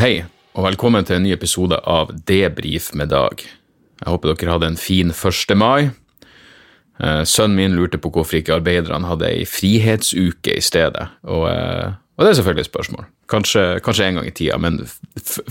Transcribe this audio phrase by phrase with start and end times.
[0.00, 0.22] Hei,
[0.56, 3.42] og velkommen til en ny episode av Debrif med Dag.
[4.00, 5.52] Jeg håper dere hadde en fin 1.
[5.60, 5.90] mai.
[6.96, 11.92] Eh, Sønnen min lurte på hvorfor ikke arbeiderne hadde ei frihetsuke i stedet, og, eh,
[12.16, 13.04] og det er selvfølgelig et spørsmål.
[13.28, 14.80] Kanskje, kanskje en gang i tida, men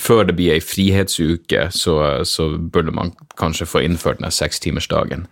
[0.01, 5.27] før det blir ei frihetsuke, så, så burde man kanskje få innført den sekstimersdagen.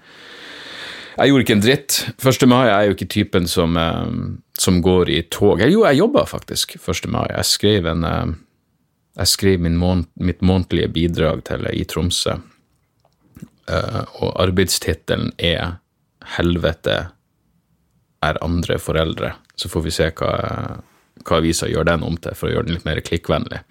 [1.18, 2.04] Jeg gjorde ikke en dritt.
[2.22, 2.46] 1.
[2.46, 4.18] mai er jo ikke typen som, eh,
[4.62, 5.66] som går i tog.
[5.66, 7.10] Jo, jeg jobba faktisk 1.
[7.10, 7.26] mai.
[7.34, 8.06] Jeg skrev en
[9.18, 12.38] jeg skriver mån mitt månedlige bidrag til i Tromsø,
[13.72, 15.80] uh, og arbeidstittelen er
[16.38, 16.98] 'Helvete
[18.22, 19.34] er andre foreldre'.
[19.56, 20.82] Så får vi se hva,
[21.24, 23.64] hva avisa gjør den om til, for å gjøre den litt mer klikkvennlig.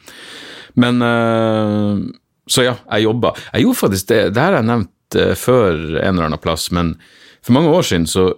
[0.75, 2.01] Men uh,
[2.49, 3.35] Så ja, jeg jobba.
[3.53, 4.93] Jeg gjorde faktisk det, det her har jeg nevnt
[5.35, 6.95] før en eller annen plass, men
[7.43, 8.35] for mange år siden så,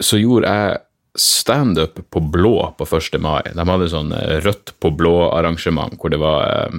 [0.00, 0.78] så gjorde jeg
[1.20, 3.18] standup på blå på 1.
[3.22, 3.42] mai.
[3.54, 4.12] De hadde sånn
[4.44, 6.72] rødt på blå-arrangement hvor det var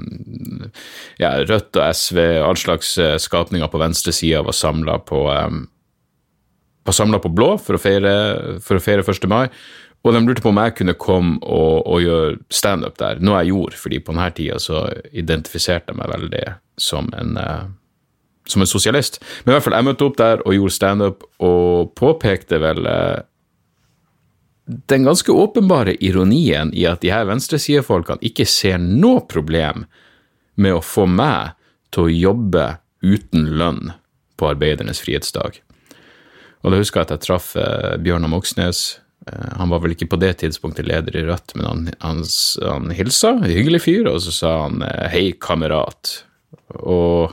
[1.21, 5.23] ja, Rødt og SV, all slags skapninger på venstresida var samla på,
[6.93, 8.13] samlet på blå for å, feire,
[8.63, 9.27] for å feire 1.
[9.31, 9.47] mai.
[10.05, 13.51] Og de lurte på om jeg kunne komme og, og gjøre standup der, noe jeg
[13.51, 16.45] gjorde, fordi på denne tida så identifiserte jeg meg veldig
[16.79, 17.35] som en
[18.47, 19.19] som en sosialist.
[19.43, 22.85] Men i hvert fall, jeg møtte opp der og gjorde standup, og påpekte vel
[24.67, 29.85] den ganske åpenbare ironien i at de her venstresidefolkene ikke ser noe problem
[30.59, 31.55] med å få meg
[31.95, 32.65] til å jobbe
[33.05, 33.93] uten lønn
[34.37, 35.61] på arbeidernes frihetsdag.
[36.65, 38.99] Og da husker jeg at jeg traff eh, Bjørnar Moxnes.
[39.29, 42.21] Eh, han var vel ikke på det tidspunktet leder i Rødt, men han, han,
[42.59, 46.17] han hilsa, hyggelig fyr, og så sa han eh, 'hei, kamerat'.
[46.83, 47.31] Og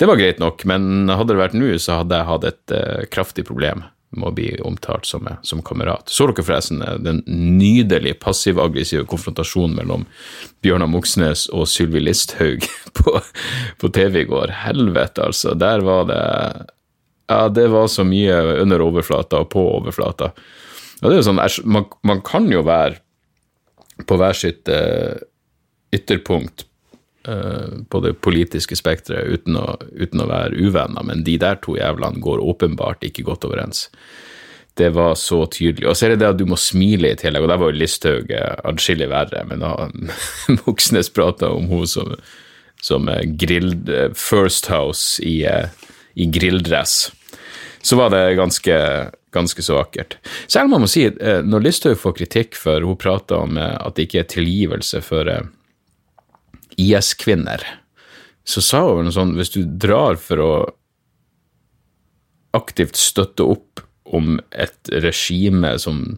[0.00, 2.76] det var greit nok, men hadde det vært nå, så hadde jeg hatt et
[3.12, 6.08] kraftig problem med å bli omtalt som, som kamerat.
[6.08, 10.06] Så dere forresten den nydelige passiv-aggressive konfrontasjonen mellom
[10.64, 12.64] Bjørnar Moxnes og Sylvi Listhaug
[12.98, 13.18] på,
[13.80, 14.54] på, TV i går?
[14.64, 15.54] Helvete, altså.
[15.58, 16.22] Der var det
[17.28, 20.32] Ja, det var så mye under overflata og på overflata.
[21.00, 23.02] Ja, det er jo sånn, man, man kan jo være
[24.08, 25.18] på hver sitt uh,
[25.92, 26.67] ytterpunkt
[27.88, 29.58] på det politiske spekteret uten,
[29.92, 33.88] uten, å være uvenner, men de der to jævlene går åpenbart ikke godt overens.
[34.78, 35.88] Det var så tydelig.
[35.90, 37.80] Og så er det det at du må smile i tillegg, og der var jo
[37.80, 39.74] Listhaug adskillig verre, men da
[40.60, 42.14] Moxnes prata om hun som,
[42.80, 43.74] som grill,
[44.14, 45.42] First House i,
[46.14, 47.10] i grilldress,
[47.82, 48.78] så var det ganske,
[49.34, 50.16] ganske så vakkert.
[50.46, 54.08] Selv om man må si, når Listhaug får kritikk for hun prater om at det
[54.08, 55.30] ikke er tilgivelse for
[56.78, 57.62] IS-kvinner,
[58.48, 60.52] så sa hun noe sånn Hvis du drar for å
[62.56, 66.16] aktivt støtte opp om et regime som,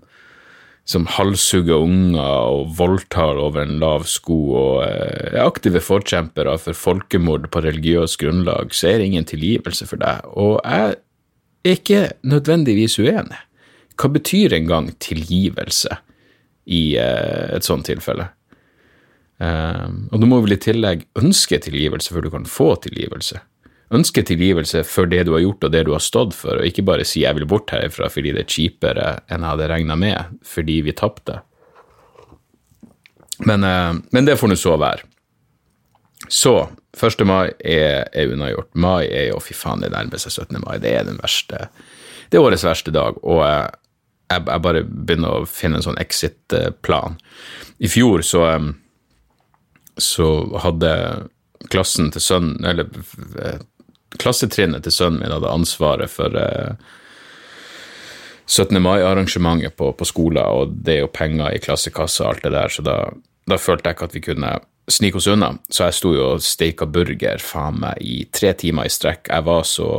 [0.87, 7.50] som halshugger unger og voldtar over en lav sko og er aktive forkjempere for folkemord
[7.50, 10.28] på religiøst grunnlag, så er det ingen tilgivelse for deg.
[10.38, 13.42] Og jeg er ikke nødvendigvis uenig.
[14.00, 15.98] Hva betyr engang tilgivelse
[16.71, 18.31] i et sånt tilfelle?
[19.41, 23.41] Um, og du må vel i tillegg ønske tilgivelse før du kan få tilgivelse.
[23.91, 26.84] Ønske tilgivelse for det du har gjort og det du har stått for, og ikke
[26.87, 30.39] bare si 'jeg vil bort herfra fordi det er kjipere enn jeg hadde regna med,
[30.45, 31.41] fordi vi tapte'.
[33.39, 35.09] Men, uh, men, det får nå så være.
[36.28, 36.69] Så
[37.01, 37.25] 1.
[37.25, 38.69] mai er, er unnagjort.
[38.75, 40.60] Mai er jo Fy faen, det nærmer seg 17.
[40.60, 40.78] mai.
[40.78, 41.69] Det er den verste
[42.31, 43.16] Det er årets verste dag.
[43.25, 43.71] Og uh,
[44.31, 47.16] jeg, jeg, bare begynner å finne en sånn exit-plan.
[47.81, 48.75] I fjor så um,
[50.01, 50.31] så
[50.65, 50.91] hadde
[51.71, 52.89] klassen til sønnen Eller
[54.19, 56.75] klassetrinnet til sønnen min hadde ansvaret for eh,
[58.51, 58.81] 17.
[58.83, 62.73] mai-arrangementet på, på skolen, og det er jo penger i klassekassa og alt det der,
[62.75, 62.97] så da,
[63.47, 64.55] da følte jeg ikke at vi kunne
[64.91, 65.53] snike oss unna.
[65.71, 69.31] Så jeg sto jo og steika burger faen meg i tre timer i strekk.
[69.31, 69.91] Jeg var så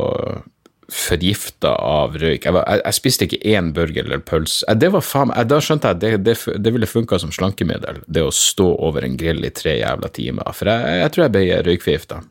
[0.92, 2.44] forgifta av røyk.
[2.44, 4.76] Jeg, var, jeg, jeg, spiste ikke én burger eller pølse.
[4.76, 9.06] Da skjønte jeg at det, det, det ville funka som slankemiddel, det å stå over
[9.06, 10.52] en grill i tre jævla timer.
[10.56, 12.22] For jeg, jeg tror jeg ble røykforgifta.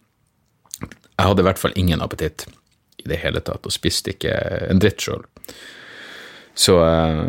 [0.82, 2.48] Jeg hadde i hvert fall ingen appetitt
[3.02, 4.34] i det hele tatt, og spiste ikke
[4.70, 5.26] en dritt sjøl.
[6.54, 7.24] Så eh,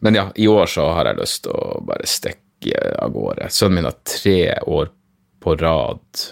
[0.00, 3.50] Men ja, i år så har jeg lyst til å bare stikke av gårde.
[3.50, 4.92] Sønnen min har tre år
[5.42, 6.26] på rad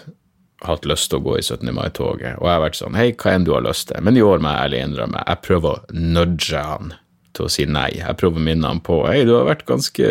[0.69, 1.71] hatt lyst til å gå i 17.
[1.75, 4.03] mai-toget, og jeg har vært sånn Hei, hva enn du har lyst til.
[4.05, 6.95] Men i år må jeg ærlig innrømme, jeg prøver å nudge han
[7.35, 7.89] til å si nei.
[7.99, 10.09] Jeg prøver å minne han på Hei, du har vært ganske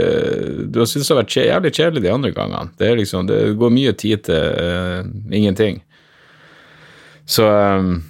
[0.69, 2.73] Du har syntes det har vært jævlig kjedelig de andre gangene.
[2.79, 5.81] Det er liksom, det går mye tid til uh, ingenting.
[7.25, 8.03] Så, um,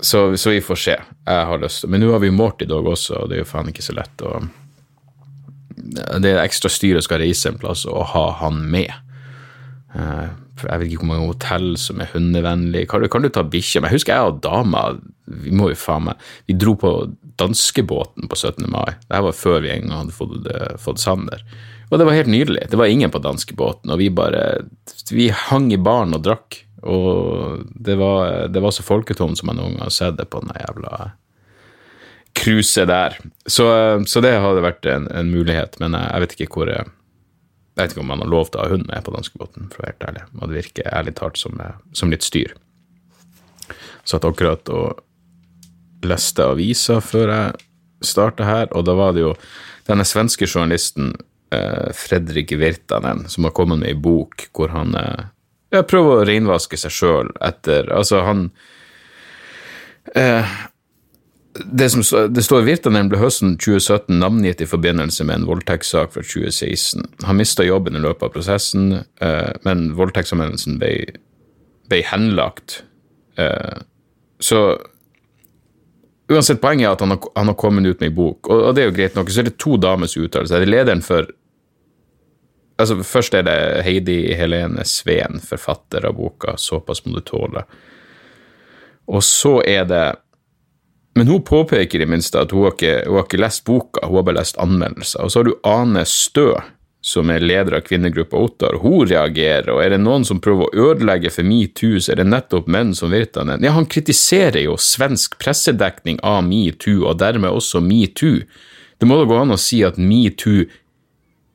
[0.00, 0.98] så, så vi får se.
[1.00, 3.72] Jeg har lyst Men nå har vi Morty Dog også, og det er jo faen
[3.72, 4.36] ikke så lett å
[5.74, 8.92] Det er ekstra styr å skal reise en plass og ha han med.
[9.94, 12.88] Uh, jeg vet ikke hvor mange hotell som er hundevennlige.
[12.90, 13.82] Kan, kan, du ta bikkja?
[13.82, 14.86] Jeg husker jeg og dama
[15.24, 16.90] vi må jo faen meg, vi dro på
[17.40, 18.66] danskebåten på 17.
[18.70, 18.92] mai.
[19.08, 21.40] Det var før vi en gang hadde fått, eh, fått Sander.
[21.90, 22.68] Og det var helt nydelig.
[22.70, 24.64] Det var ingen på danskebåten, og vi bare
[25.10, 26.64] Vi hang i baren og drakk.
[26.82, 30.40] Og det var, det var så folketomt som jeg noen gang har sett det på
[30.44, 31.12] den jævla
[32.34, 33.16] cruiset der.
[33.46, 33.66] Så,
[34.06, 36.90] så, det hadde vært en, en mulighet, men jeg, jeg vet ikke hvor jeg
[37.74, 39.82] jeg vet ikke om man har lov til å ha hund med på danskebåten, for
[39.82, 40.24] å være helt ærlig.
[40.38, 42.54] Og det virker ærlig talt som, eh, som, litt styr.
[44.06, 45.02] Satt akkurat og
[46.06, 47.64] leste aviser før jeg
[48.04, 49.32] starta her, og da var det jo
[49.88, 51.14] denne svenske journalisten
[51.50, 56.78] eh, Fredrik Virtanen som har kommet med ei bok hvor han eh, prøver å reinvaske
[56.78, 58.46] seg sjøl etter Altså, han
[60.14, 60.54] eh,
[61.54, 62.02] det, som,
[62.34, 67.04] det står Virtanen ble høsten 2017 navngitt i forbindelse med en voldtektssak fra 2016.
[67.28, 70.90] Han mista jobben i løpet av prosessen, eh, men voldtektsanmeldelsen ble,
[71.90, 72.80] ble, henlagt.
[73.38, 73.78] Eh,
[74.42, 74.64] så
[76.32, 78.74] uansett, poenget er at han har, han har kommet ut med ei bok, og, og,
[78.74, 79.30] det er jo greit nok.
[79.30, 80.58] Så er det to damers uttalelser.
[80.58, 81.30] Det er lederen for
[82.82, 87.62] altså Først er det Heidi Helene Sveen, forfatter av boka 'Såpass må du tåle'.
[89.06, 90.04] Og så er det
[91.14, 94.18] men hun påpeker i minste at hun har, ikke, hun har ikke lest boka, hun
[94.18, 95.22] har bare lest anmeldelser.
[95.22, 96.48] Og så har du Ane Stø,
[97.04, 98.78] som er leder av kvinnegruppa Ottar.
[98.82, 102.30] Hun reagerer, og er det noen som prøver å ødelegge for metoo, så er det
[102.32, 103.62] nettopp menn som Virtanen.
[103.62, 108.40] Ja, han kritiserer jo svensk pressedekning av metoo, og dermed også metoo.
[108.98, 110.64] Det må da gå an å si at metoo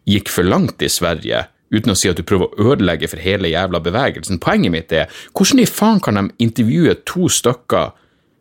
[0.10, 3.52] gikk for langt i Sverige, uten å si at du prøver å ødelegge for hele
[3.52, 4.40] jævla bevegelsen.
[4.40, 7.92] Poenget mitt er, hvordan i faen kan de intervjue to stykker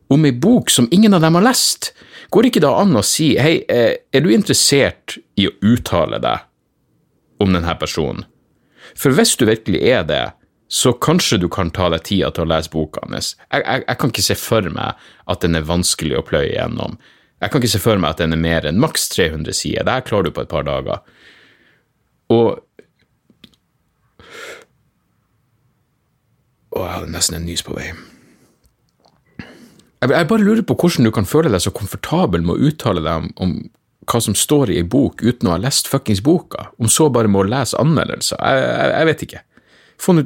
[0.08, 1.92] om ei bok som ingen av dem har lest.
[2.30, 6.20] Går det ikke da an å si hei, eh, er du interessert i å uttale
[6.22, 8.24] deg om denne personen?
[8.96, 10.24] For hvis du virkelig er det,
[10.68, 13.34] så kanskje du kan ta deg tida til å lese boka hans.
[13.48, 16.98] Jeg, jeg, jeg, kan ikke se for meg at den er vanskelig å pløye gjennom.
[17.40, 19.86] Jeg kan ikke se for meg at den er mer enn maks 300 sider.
[19.86, 21.04] Det her klarer du på et par dager.
[22.32, 22.64] Og
[26.68, 27.88] Å, jeg hadde nesten en nys på vei.
[29.98, 33.32] Jeg, bare lurer på hvordan du kan føle deg så komfortabel med å uttale deg
[33.42, 33.56] om,
[34.08, 37.30] hva som står i ei bok uten å ha lest fuckings boka, om så bare
[37.30, 38.38] med å lese anmeldelser.
[38.38, 39.44] Jeg, jeg, jeg vet ikke.
[40.08, 40.22] Nå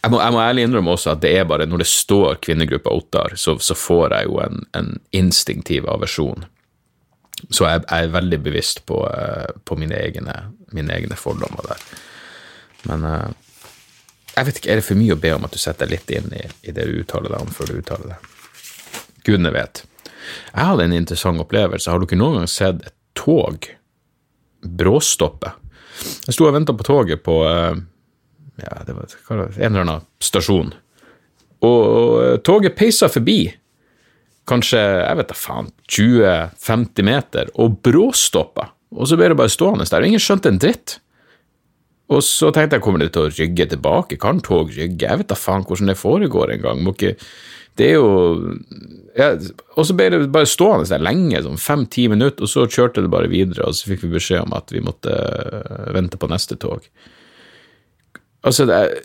[0.00, 2.92] jeg må, jeg må, ærlig innrømme også at det er bare når det står kvinnegruppa
[2.96, 6.46] Ottar, så, så, får jeg jo en, en instinktiv aversjon.
[7.50, 10.38] Så jeg, jeg, er veldig bevisst på, uh, på mine, egne,
[10.72, 11.84] mine, egne, fordommer der.
[12.88, 13.28] Men uh,
[14.36, 16.12] jeg vet ikke, Er det for mye å be om at du setter deg litt
[16.14, 18.18] inn i, i det du uttaler deg om, før du uttaler det?
[19.26, 19.82] Gudene vet.
[20.54, 21.90] Jeg hadde en interessant opplevelse.
[21.90, 23.66] Har dere noen gang sett et tog
[24.60, 25.52] bråstoppe?
[26.26, 27.80] Jeg sto og venta på toget på eh,
[28.62, 30.72] ja, det var, en eller annen stasjon,
[31.66, 33.42] og toget peisa forbi.
[34.48, 38.70] Kanskje jeg vet da faen, 20-50 meter, og bråstoppa.
[38.96, 40.96] Og så ble det bare stående der, og ingen skjønte en dritt.
[42.10, 44.18] Og så tenkte jeg, kommer det til å rygge tilbake?
[44.20, 45.06] Kan tog rygge?
[45.06, 46.82] Jeg vet da faen hvordan det foregår engang.
[47.78, 48.56] Det er jo
[49.16, 49.30] ja,
[49.78, 53.12] Og så ble det bare stående der lenge, sånn fem-ti minutter, og så kjørte det
[53.12, 56.58] bare videre, og så fikk vi beskjed om at vi måtte eh, vente på neste
[56.60, 56.84] tog.
[58.46, 59.00] Altså, det er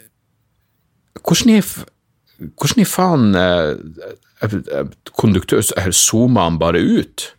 [1.25, 5.63] Hvordan i, faen eh, Konduktør
[5.95, 7.29] Zoomer han bare ut?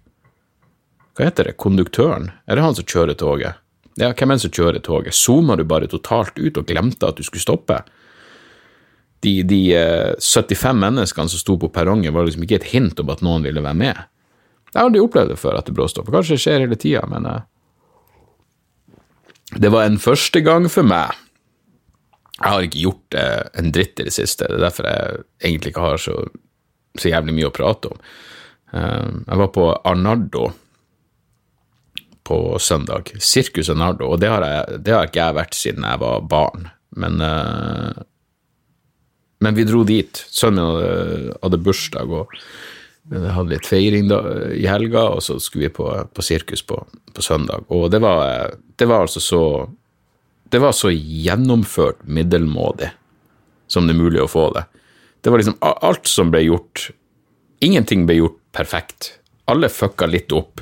[1.16, 1.58] Hva heter det?
[1.60, 2.30] Konduktøren?
[2.48, 3.60] Er det han som kjører toget?
[3.96, 5.16] Ja, hvem er det som kjører toget?
[5.16, 7.80] Zoomer du bare totalt ut og glemte at du skulle stoppe?
[9.24, 13.00] De, de uh, eh, 75 menneskene som sto på perrongen, var liksom ikke et hint
[13.00, 14.02] om at noen ville være med.
[14.72, 16.12] Jeg har aldri opplevd det før at det bråstopper.
[16.12, 17.40] Kanskje det skjer hele tida, men uh,
[19.56, 21.14] det var en første gang for meg.
[22.36, 24.48] Jeg har ikke gjort eh, en dritt i det siste.
[24.48, 26.16] Det er derfor jeg egentlig ikke har så,
[26.98, 28.02] så jævlig mye å prate om.
[28.76, 30.50] Eh, jeg var på Arnardo
[32.26, 33.12] på søndag.
[33.22, 34.10] Sirkus Arnardo.
[34.10, 36.68] Og det har, jeg, det har ikke jeg vært siden jeg var barn.
[36.98, 38.04] Men, uh,
[39.44, 40.24] men vi dro dit.
[40.32, 42.34] Sønnen min hadde, hadde bursdag, og
[43.10, 44.20] hadde litt feiring da,
[44.54, 46.80] i helga, og så skulle vi på, på sirkus på,
[47.12, 47.66] på, søndag.
[47.70, 49.42] Og det var, det var altså så
[50.46, 52.92] Det var så gjennomført middelmådig
[53.66, 54.62] som det er mulig å få det.
[55.20, 56.90] Det var liksom alt som ble gjort
[57.64, 59.16] Ingenting ble gjort perfekt.
[59.48, 60.60] Alle fucka litt opp.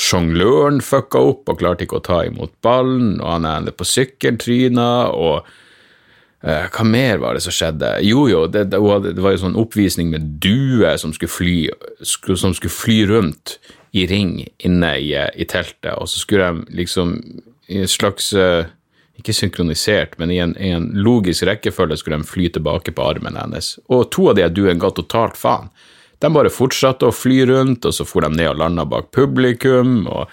[0.00, 5.10] Sjongløren fucka opp og klarte ikke å ta imot ballen, og han ender på sykkeltryna,
[5.12, 7.92] og uh, hva mer var det som skjedde?
[8.06, 12.98] Jo, jo, det, det, det var jo sånn oppvisning med duer som som skulle fly
[13.12, 13.58] rundt
[13.92, 17.16] i ring inne i, i teltet, og så skulle de liksom
[17.70, 18.64] i en slags uh,
[19.20, 23.36] ikke synkronisert, men i en, i en, logisk rekkefølge skulle de fly tilbake på armen
[23.38, 23.74] hennes.
[23.92, 25.70] Og to av de duene ga totalt faen.
[26.20, 30.02] De bare fortsatte å fly rundt, og så for de ned og landa bak publikum.
[30.06, 30.28] og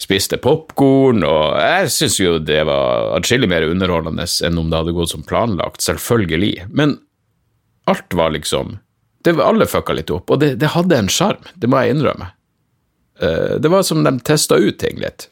[0.00, 4.94] spiste popkorn, og jeg syns jo det var atskillig mer underholdende enn om det hadde
[4.96, 6.70] gått som planlagt, selvfølgelig.
[6.72, 6.96] Men
[7.90, 8.78] alt var liksom
[9.20, 11.98] det var, Alle fucka litt opp, og det, det hadde en sjarm, det må jeg
[11.98, 12.30] innrømme.
[13.20, 15.28] Eh, det var som de testa ut ting litt.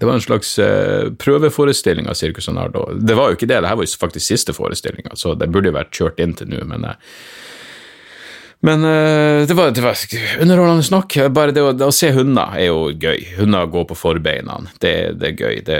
[0.00, 2.86] Det var en slags uh, prøveforestilling av Circus Arnardo.
[2.96, 5.68] Det var jo ikke det, det her var jo faktisk siste forestillinga, så det burde
[5.68, 6.94] jo vært kjørt inn til nå, men uh,
[8.64, 9.98] men uh, det, var, det var
[10.40, 11.16] underholdende nok.
[11.34, 13.24] Bare det å, det å, se hunder er jo gøy.
[13.40, 14.60] Hunder går på forbeina.
[14.78, 15.56] Det, det, er gøy.
[15.66, 15.78] Det,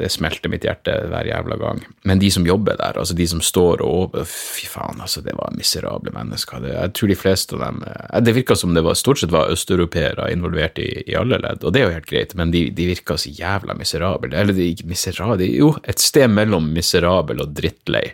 [0.00, 1.82] det, smelter mitt hjerte hver jævla gang.
[2.08, 5.52] Men de som jobber der, altså de som står og Fy faen, altså, det var
[5.56, 6.64] miserable mennesker.
[6.70, 9.52] jeg tror de fleste av dem eh, Det virka som det var, stort sett var
[9.52, 12.88] østeuropeere involvert i, i, alle ledd, og det er jo helt greit, men de, de
[12.88, 14.32] virka så jævla miserable.
[14.32, 18.06] Eller de, miserable, jo, et sted mellom miserabel og drittlei.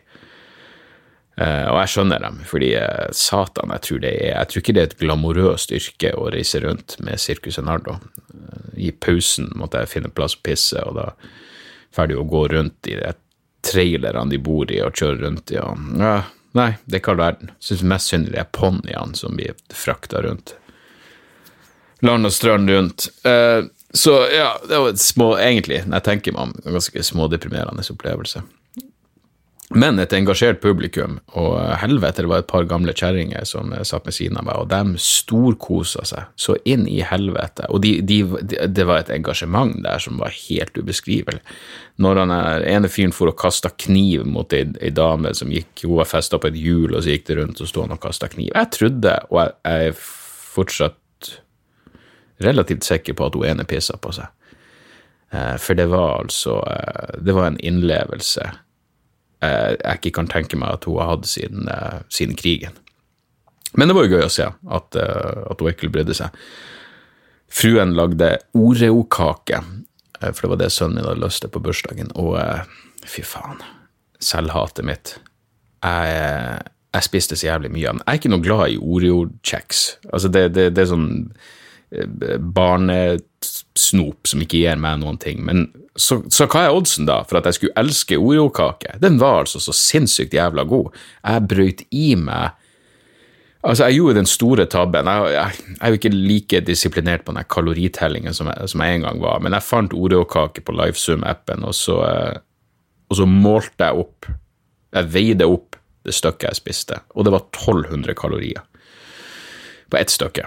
[1.38, 4.72] Uh, og jeg skjønner dem, fordi uh, satan, jeg tror det er Jeg tror ikke
[4.74, 7.94] det er et glamorøst yrke å reise rundt med Circus Enardo.
[8.32, 11.12] Uh, I pausen måtte jeg finne plass å pisse, og da
[11.94, 13.14] ferdig å gå rundt i de
[13.68, 15.60] trailerne de bor i, og kjøre rundt i.
[15.62, 15.86] Og,
[16.58, 17.54] nei, det er ikke all verden.
[17.62, 20.56] Syns mest synd er ponniene som blir frakta rundt.
[22.02, 23.08] Land og strand rundt.
[23.90, 27.86] så ja, det var et små, egentlig, når jeg tenker meg om, en ganske smådeprimerende
[27.94, 28.44] opplevelse.
[29.76, 34.14] Men et engasjert publikum, og helvete, det var et par gamle kjerringer som satt ved
[34.16, 37.66] siden av meg, og de storkosa seg så inn i helvete.
[37.68, 38.22] Og de, de,
[38.64, 41.42] det var et engasjement der som var helt ubeskrivelig.
[42.00, 45.98] Når han ene fyren for og kasta kniv mot ei, ei, dame som gikk, hun
[45.98, 48.30] var festa på et hjul, og så gikk det rundt og sto han og kasta
[48.32, 48.48] kniv.
[48.54, 50.00] Jeg trodde, og jeg, jeg er
[50.54, 51.32] fortsatt
[52.46, 54.32] relativt sikker på at hun ene pissa på seg.
[55.28, 58.67] Eh, for det var altså eh, Det var en innlevelse Eh,
[59.42, 62.74] jeg ikke kan tenke meg at hun har hatt siden, eh, siden krigen.
[63.76, 66.34] Men det var jo gøy å se at, eh, at hun ikke brydde seg.
[67.48, 69.62] Fruen lagde Oreo-kake,
[70.20, 72.10] for det var det sønnen min hadde lyst til på bursdagen.
[72.18, 72.36] Og
[73.06, 73.62] fy faen,
[74.20, 75.14] selvhatet mitt.
[75.84, 76.60] Jeg,
[76.92, 78.02] jeg, spiste så jævlig mye av den.
[78.04, 79.84] Jeg er ikke noe glad i Oreo-kjeks.
[80.12, 81.08] Altså, det, det, det, er sånn
[83.42, 85.44] barnesnop som ikke gir meg noen ting.
[85.44, 88.98] Men så, så, hva er oddsen da for at jeg skulle elske Oreo-kake?
[89.00, 90.94] Den var altså så sinnssykt jævla god.
[91.24, 92.50] Jeg brøyt i meg
[93.66, 95.04] Altså, jeg gjorde den store tabben.
[95.04, 98.94] Jeg, jeg, jeg er jo ikke like disiplinert på den kaloritellingen som jeg, som jeg
[98.94, 101.74] en gang var, men jeg fant Oreo-kake på Lifesum-appen, og,
[103.10, 104.30] og, så målte jeg opp
[104.94, 105.74] Jeg veide opp
[106.06, 108.62] det stykket jeg spiste, og det var 1200 kalorier
[109.90, 110.46] på ett stykke.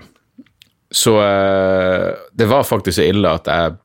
[0.91, 3.79] Så eh, det var faktisk så ille at jeg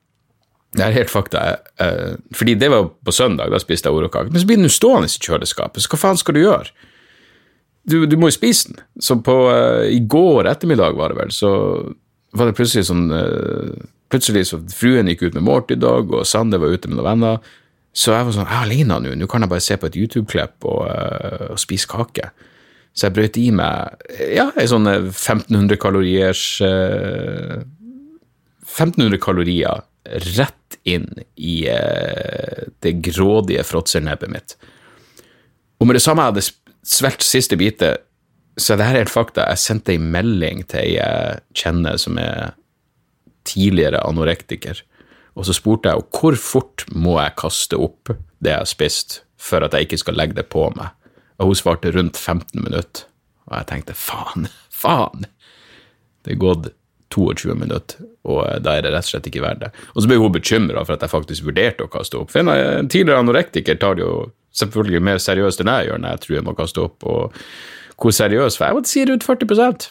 [0.77, 1.41] det er helt fakta.
[1.81, 4.29] Eh, fordi det var på søndag, da spiste jeg orokake.
[4.29, 6.73] Men så blir den stående i kjøleskapet, så hva faen skal du gjøre?
[7.87, 8.81] Du, du må jo spise den.
[9.01, 11.51] Så på, uh, i går ettermiddag, var det vel, så
[12.35, 13.07] var det plutselig sånn
[14.07, 17.07] Plutselig så fruen gikk ut med Morty i dag, og Sander var ute med noen
[17.09, 17.47] venner.
[17.97, 19.97] Så jeg var sånn, jeg har alene nå, nå kan jeg bare se på et
[19.99, 20.83] YouTube-klipp og,
[21.49, 22.29] og, spise kake.
[22.97, 23.93] Så jeg brøt i meg
[24.33, 26.41] ja, ei sånn 1500 kaloriers
[28.67, 29.85] 1500 kalorier
[30.37, 34.57] rett inn i eh, det grådige fråtselnebbet mitt.
[35.77, 36.45] Og med det samme jeg hadde
[36.87, 38.03] svelget siste bitet,
[38.57, 39.45] så er det her helt fakta.
[39.51, 42.55] Jeg sendte ei melding til ei jeg kjenner som er
[43.47, 44.81] tidligere anorektiker,
[45.37, 48.11] og så spurte jeg hvor fort må jeg kaste opp
[48.43, 50.89] det jeg har spist for at jeg ikke skal legge det på meg,
[51.37, 53.05] og hun svarte rundt 15 minutter,
[53.47, 54.49] og jeg tenkte faen,
[54.83, 55.27] faen,
[56.25, 56.71] det er gått
[57.13, 59.71] 22 minutter, og eh, da er det rett og slett ikke verdt det.
[59.93, 62.33] Og så ble hun bekymra for at jeg faktisk vurderte å kaste opp.
[62.33, 64.27] For en, en tidligere anorektiker tar det jo
[64.57, 67.07] selvfølgelig mer seriøst enn jeg gjør når jeg tror jeg må kaste opp.
[67.07, 67.43] og
[67.97, 69.87] hvor seriøs, for jeg måtte si rundt 40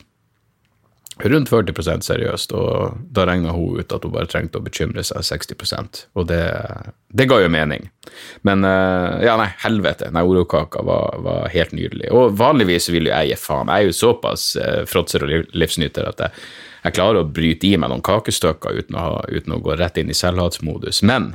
[1.24, 5.24] Rundt 40% seriøst, og da regna hun ut at hun bare trengte å bekymre seg
[5.24, 6.42] 60% og det,
[7.08, 7.86] det ga jo mening.
[8.44, 12.10] Men eh, ja, nei, helvete, nei, orokaka var, var, helt nydelig.
[12.12, 16.10] Og vanligvis vil jo jeg gi faen, jeg er jo såpass eh, fråtser og livsnyter
[16.12, 16.44] at jeg,
[16.82, 19.00] jeg, klarer å bryte i meg noen kakestykker uten
[19.32, 21.00] uten å gå rett inn i selvhatsmodus.
[21.00, 21.32] Men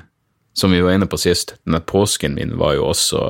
[0.53, 3.25] som vi var inne på sist, denne påsken min var jo også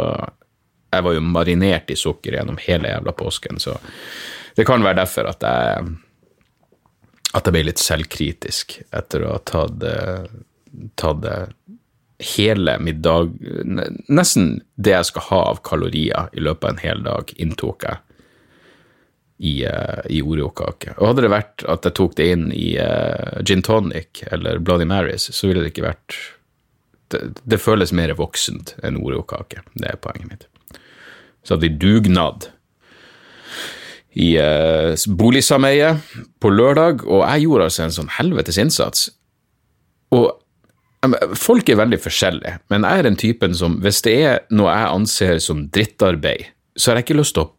[0.91, 3.77] Jeg var jo marinert i sukker gjennom hele jævla påsken, så
[4.57, 5.93] det kan være derfor at jeg
[7.31, 9.83] at jeg ble litt selvkritisk etter å ha tatt,
[10.99, 11.27] tatt
[12.21, 13.31] hele middag
[14.11, 18.01] Nesten det jeg skal ha av kalorier i løpet av en hel dag, inntok jeg
[19.41, 20.93] i, uh, i Oreo-kake.
[20.99, 24.85] Og hadde det vært at jeg tok det inn i uh, gin tonic eller Bloody
[24.85, 26.19] Marys, så ville det ikke vært
[27.11, 29.65] Det, det føles mer voksent enn Oreo-kake.
[29.73, 30.45] Det er poenget mitt.
[31.43, 32.45] Så hadde vi dugnad
[34.19, 36.03] i uh, boligsameiet
[36.43, 39.07] på lørdag, og jeg gjorde altså en sånn helvetes innsats.
[40.11, 40.33] Og
[41.39, 44.91] folk er veldig forskjellige, men jeg er den typen som hvis det er noe jeg
[44.91, 47.51] anser som drittarbeid, så har jeg ikke lyst til å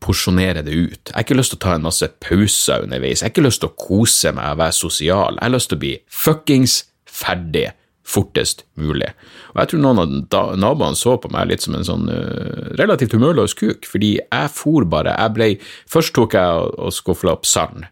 [0.00, 1.10] porsjonere det ut.
[1.10, 3.20] Jeg har ikke lyst til å ta en masse pauser underveis.
[3.20, 5.36] Jeg har ikke lyst til å kose meg og være sosial.
[5.36, 6.76] Jeg har lyst til å bli fuckings
[7.10, 7.66] ferdig
[8.10, 9.10] fortest mulig.
[9.52, 10.02] Og Jeg tror noen
[10.36, 14.52] av naboene så på meg litt som en sånn uh, relativt humørløs kuk, fordi jeg
[14.54, 15.14] for bare.
[15.16, 15.50] Jeg ble,
[15.90, 17.86] Først tok jeg og, og opp sand,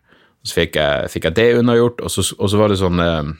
[0.46, 3.32] så fikk jeg, fikk jeg det unnagjort, og så, og så var det sånn uh,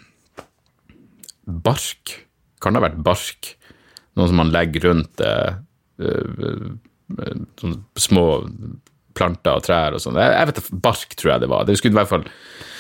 [1.68, 2.18] bark.
[2.62, 3.54] Kan det ha vært bark?
[4.18, 5.62] Noe som man legger rundt uh,
[7.58, 8.25] sånne små
[9.18, 10.18] planter og trær og sånn.
[10.20, 11.66] Jeg, jeg vet bark tror jeg det var.
[11.66, 12.77] Det skulle i hvert fall Eh,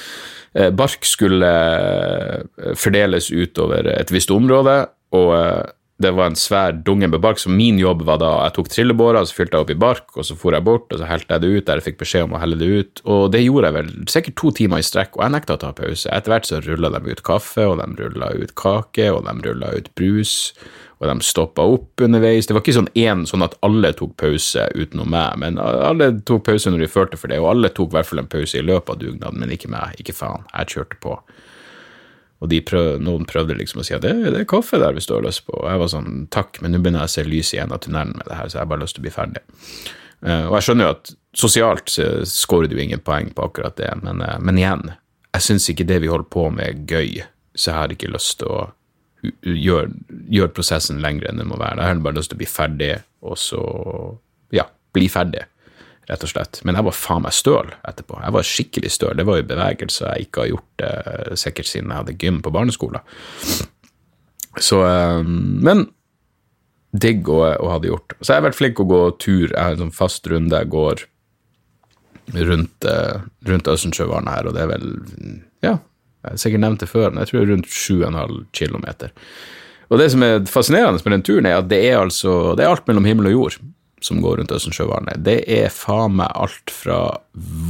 [0.54, 4.80] bark skulle eh, fordeles utover et visst område,
[5.16, 5.66] og eh,
[5.98, 9.24] det var en svær dunge med bark, så min jobb var da Jeg tok trillebåra,
[9.26, 11.42] så fylte jeg opp i bark, og så for jeg bort, og så helte jeg
[11.42, 13.02] det ut der jeg fikk beskjed om å helle det ut.
[13.10, 15.72] Og det gjorde jeg vel sikkert to timer i strekk, og jeg nekta å ta
[15.74, 16.12] pause.
[16.14, 19.72] Etter hvert så rulla de ut kaffe, og de rulla ut kake, og de rulla
[19.74, 20.36] ut brus
[20.98, 22.48] og de stoppa opp underveis.
[22.48, 26.48] Det var ikke sånn én sånn at alle tok pause utenom meg, men alle tok
[26.48, 28.64] pause når de førte for det, og alle tok i hvert fall en pause i
[28.64, 29.94] løpet av dugnaden, men ikke meg.
[30.02, 30.48] Ikke faen.
[30.50, 31.14] Jeg kjørte på.
[32.38, 35.16] Og prøv, noen prøvde liksom å si at det, det, er kaffe der hvis du
[35.16, 35.56] har lyst på.
[35.58, 37.82] Og jeg var sånn takk, men nå begynner jeg å se lys i en av
[37.82, 39.42] tunnelen med det her, så jeg har bare lyst til å bli ferdig.
[40.18, 43.90] Uh, og jeg skjønner jo at sosialt så skårer du ingen poeng på akkurat det,
[44.02, 44.86] men, uh, men igjen,
[45.34, 47.22] jeg syns ikke det vi holder på med, er gøy,
[47.54, 48.64] så jeg har ikke lyst til å
[49.22, 49.90] gjør,
[50.30, 51.82] gjør, prosessen lengre enn den må være.
[51.82, 52.90] Jeg har bare lyst til å bli ferdig,
[53.26, 53.62] og så
[54.54, 55.44] ja, bli ferdig,
[56.08, 56.62] rett og slett.
[56.66, 58.20] Men jeg var faen meg støl etterpå.
[58.22, 59.18] Jeg var skikkelig støl.
[59.18, 62.54] Det var jo bevegelser jeg ikke har gjort eh, sikkert siden jeg hadde gym på
[62.54, 63.02] barneskolen.
[64.58, 65.22] Så eh,
[65.68, 65.88] Men
[66.98, 68.16] digg å, å, ha det gjort.
[68.22, 69.50] Så jeg har vært flink å gå tur.
[69.50, 71.04] Jeg har en sånn fast runde jeg går
[72.48, 74.88] rundt, eh, rundt Østensjøvannet her, og det er vel
[75.64, 75.74] ja,
[76.22, 78.86] jeg har sikkert nevnt det før, men jeg tror det er rundt 7,5 km.
[79.88, 82.72] Og det som er fascinerende med den turen, er at det er altså det er
[82.72, 83.58] alt mellom himmel og jord
[84.04, 85.22] som går rundt Østensjøvannet.
[85.26, 87.00] Det er faen meg alt fra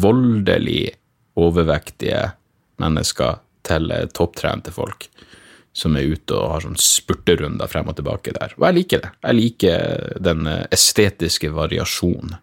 [0.03, 0.91] voldelig
[1.39, 2.25] overvektige
[2.83, 5.09] mennesker til topptrente folk
[5.79, 8.55] som er ute og har sånn spurterunder frem og tilbake der.
[8.59, 9.11] Og jeg liker det.
[9.23, 12.35] Jeg liker den estetiske variasjonen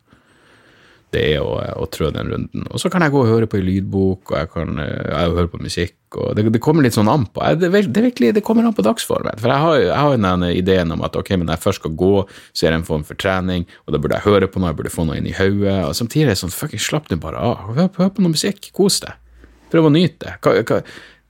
[1.15, 2.65] det er å, å trå den runden.
[2.69, 5.51] Og så kan jeg gå og høre på en lydbok, og jeg kan jeg høre
[5.51, 5.95] på musikk.
[6.19, 7.43] og Det, det kommer litt sånn an på.
[7.59, 9.39] Det, det, virkelig, det kommer an på dagsformen.
[9.41, 11.97] For jeg har, jeg har den ideen om at ok, men når jeg først skal
[12.03, 12.13] gå,
[12.51, 14.81] så er det en form for trening, og da burde jeg høre på noe, jeg
[14.81, 15.79] burde få noe inn i hodet.
[15.87, 17.67] Og samtidig er det sånn, fuckings slapp nå bare av.
[17.71, 19.15] Hør, hør, på noe musikk, kos deg.
[19.73, 20.81] Prøv å nyte det.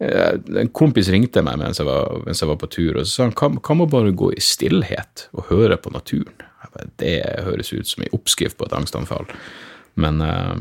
[0.03, 3.11] Eh, en kompis ringte meg mens jeg var, mens jeg var på tur, og så
[3.11, 6.43] sa han kan, man bare gå i stillhet og høre på naturen.
[6.99, 9.29] Det høres ut som en oppskrift på et angstanfall.
[9.95, 10.55] Men uh,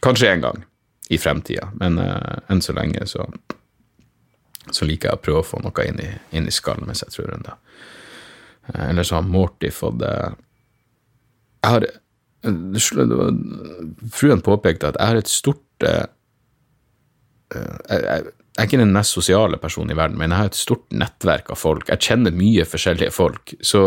[0.00, 0.64] kanskje en gang
[1.08, 1.70] i fremtida.
[1.80, 3.26] Men uh, enn så lenge så,
[4.70, 7.14] så, liker jeg å prøve å få noe inn i, inn i skallen mens jeg
[7.14, 7.56] tror ennå.
[8.70, 11.86] Eh, eller så har Morty fått Jeg har
[14.14, 16.06] Fruen påpekte at jeg har et stort jeg,
[17.50, 20.86] jeg, jeg, er ikke den mest sosiale personen i verden, men jeg har et stort
[20.92, 21.88] nettverk av folk.
[21.88, 23.54] Jeg kjenner mye forskjellige folk.
[23.64, 23.82] Så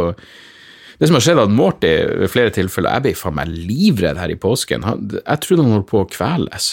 [1.03, 4.31] det som har skjedd, at Morty ved flere tilfeller Jeg ble faen meg livredd her
[4.31, 4.85] i påsken.
[4.87, 6.67] Han, jeg trodde han holdt på å kveles.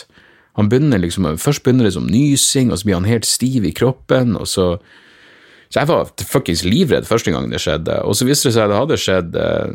[0.54, 3.74] Han begynner liksom, Først begynner det som nysing, og så blir han helt stiv i
[3.74, 4.36] kroppen.
[4.38, 4.76] og så
[5.70, 8.00] så jeg var fuckings livredd første gang det skjedde.
[8.02, 9.74] Og så viste det seg at det hadde skjedd eh,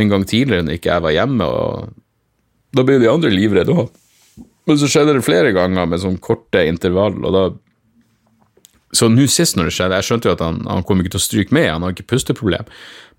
[0.00, 3.90] en gang tidligere når ikke jeg var hjemme, og da ble de andre livredde òg.
[4.68, 7.44] Men så skjedde det flere ganger med sånn korte intervall, og da
[8.96, 11.20] Så nå sist når det skjedde, jeg skjønte jo at han, han kom ikke til
[11.20, 12.68] å stryke med, han har ikke pusteproblem,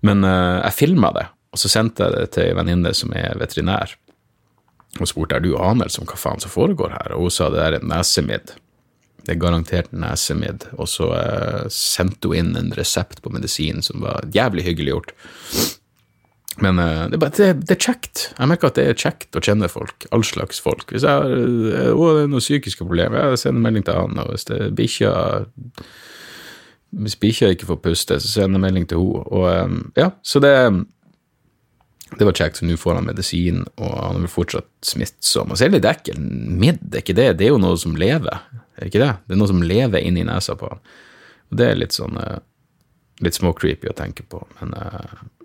[0.06, 3.38] men uh, jeg filma det, og så sendte jeg det til ei venninne som er
[3.38, 3.94] veterinær,
[4.98, 7.62] og spurte er du anelse om hva faen som foregår her, og hun sa det
[7.62, 8.56] er en nesemidd.
[9.20, 10.64] Det er garantert nesemidd.
[10.80, 15.12] Og så uh, sendte hun inn en resept på medisin som var jævlig hyggelig gjort.
[16.58, 18.22] Men uh, det, er bare, det, det, er kjekt.
[18.34, 20.06] Jeg merker at det er kjekt å kjenne folk.
[20.14, 20.88] All slags folk.
[20.90, 24.18] Hvis jeg har det er noen psykiske problemer, jeg sender melding til han.
[24.22, 25.12] Og hvis bikkja
[26.90, 29.26] Hvis bikkja ikke får puste, så sender jeg melding til henne.
[29.30, 30.54] Og um, ja, så det
[32.18, 35.52] det var kjekt, så nå får han medisin, og han er fortsatt smittsom.
[35.52, 36.16] Og så er det litt ekkel.
[36.18, 37.28] Midd, er ikke det?
[37.38, 38.40] Det er jo noe som lever,
[38.74, 39.12] er ikke det?
[39.28, 40.82] Det er noe som lever inni nesa på han.
[41.52, 42.18] Og det er litt sånn
[43.22, 44.74] litt småcreepy å tenke på, men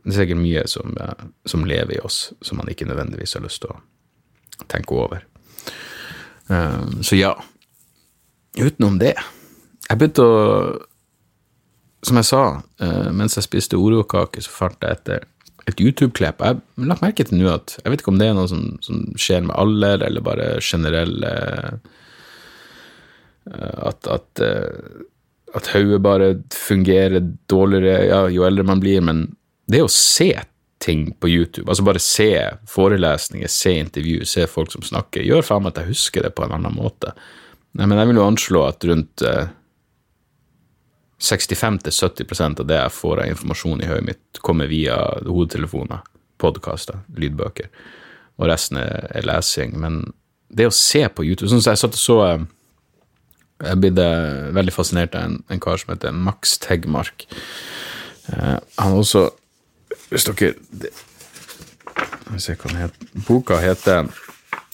[0.05, 3.41] det er sikkert mye som, eh, som, lever i oss, som man ikke nødvendigvis har
[3.41, 5.23] lyst til å tenke over.
[6.45, 7.31] Uh, så ja.
[8.55, 9.15] Utenom det
[9.89, 10.35] Jeg begynte å
[12.05, 15.25] Som jeg sa, uh, mens jeg spiste Oreo-kake, så fant jeg etter
[15.65, 16.43] et YouTube-klipp.
[16.45, 18.75] Jeg har lagt merke til nå at Jeg vet ikke om det er noe som,
[18.85, 21.25] som skjer med alder, eller bare generell
[23.45, 24.41] At, at,
[25.57, 29.25] at hodet bare fungerer dårligere ja, jo eldre man blir, men
[29.71, 30.31] det å se
[30.85, 32.31] ting på YouTube, altså bare se
[32.69, 36.45] forelesninger, se intervju, se folk som snakker, gjør faen meg at jeg husker det på
[36.45, 37.13] en annen måte.
[37.75, 39.47] Nei, men jeg vil jo anslå at rundt eh,
[41.21, 46.03] 65-70% av det jeg får av informasjon i hodet mitt, kommer via hodetelefoner,
[46.41, 47.71] podkaster, lydbøker,
[48.35, 49.77] og resten er, er, lesing.
[49.79, 50.01] Men
[50.51, 52.43] det å se på YouTube Sånn som jeg satt og så eh,
[53.63, 54.09] Jeg ble
[54.53, 57.25] veldig fascinert av en, en kar som heter Max Tegmark.
[58.27, 59.29] Eh, han har også
[60.09, 60.53] hvis dere
[62.41, 63.11] se hva den heter.
[63.27, 64.09] Boka heter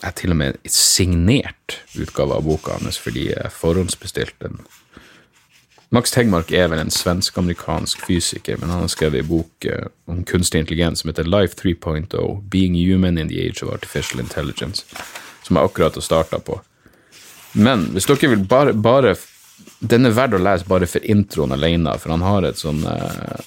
[0.02, 4.62] er til og med signert utgave av boka hans fordi jeg forhåndsbestilte den.
[5.92, 10.22] Max Tegmark er vel en svensk-amerikansk fysiker, men han har skrevet en bok uh, om
[10.24, 12.08] kunstig intelligens som heter Life 3.0
[12.50, 14.86] Being Human in the Age of Artificial Intelligence,
[15.44, 16.62] som jeg akkurat har starta på.
[17.52, 19.18] Men hvis dere vil bare, bare
[19.80, 23.44] Den er verdt å lese bare for introen alene, for han har et sånn uh,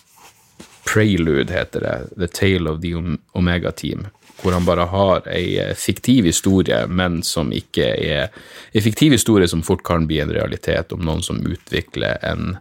[0.85, 1.95] Prelude, heter det.
[2.17, 4.07] The Tale of the Omega Team.
[4.43, 8.35] Hvor han bare har ei eh, fiktiv historie, men som ikke er
[8.75, 12.57] Ei fiktiv historie som fort kan bli en realitet, om noen som utvikler en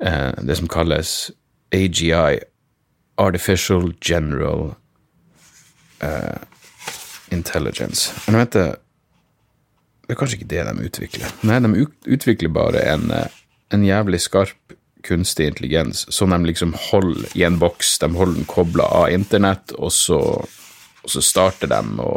[0.00, 1.30] eh, Det som kalles
[1.72, 2.40] AGI,
[3.18, 4.74] Artificial General
[6.00, 6.38] eh,
[7.30, 8.12] Intelligence.
[8.26, 8.76] Men vet du,
[10.08, 11.32] det er kanskje ikke det de utvikler.
[11.44, 13.40] Nei, de utvikler bare en, eh,
[13.74, 17.98] en jævlig skarp kunstig intelligens som de liksom holder i en boks.
[18.02, 20.18] De holder den kobla av internett, og så,
[21.02, 22.12] og så starter de å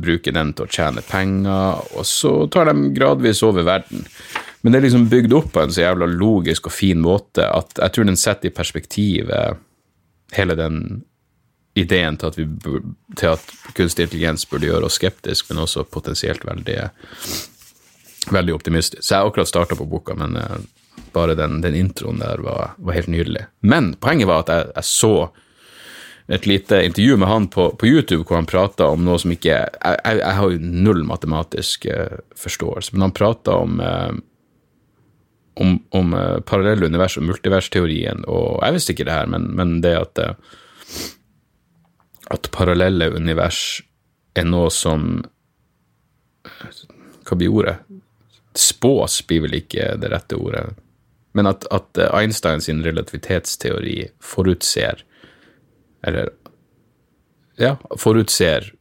[0.00, 4.04] bruke den til å tjene penger, og så tar de gradvis over verden.
[4.60, 7.78] Men det er liksom bygd opp på en så jævla logisk og fin måte at
[7.80, 9.32] jeg tror den setter i perspektiv
[10.36, 10.82] hele den
[11.78, 12.46] ideen til at, vi,
[13.16, 16.78] til at kunstig intelligens burde gjøre oss skeptisk, men også potensielt veldig,
[18.34, 19.02] veldig optimistisk.
[19.02, 20.58] Så jeg har akkurat starta på boka, men eh,
[21.14, 23.46] bare den, den introen der var, var, helt nydelig.
[23.60, 25.12] Men poenget var at jeg, jeg, så
[26.30, 29.50] et lite intervju med han på, på YouTube hvor han prata om noe som ikke
[29.50, 34.12] Jeg, jeg, jeg har jo null matematisk uh, forståelse, men han prata om uh,
[35.60, 39.80] om, om uh, parallelle univers og multiversteorien, og jeg visste ikke det her, men, men
[39.84, 40.22] det at
[42.30, 43.82] at parallelle univers
[44.38, 45.24] er noe som
[47.26, 47.76] Hva blir ordet?
[48.56, 50.64] Spås blir vel ikke det rette ordet
[51.32, 55.04] men at, at Einsteins relativitetsteori forutser
[56.02, 56.30] Eller
[57.60, 58.72] ja, forutser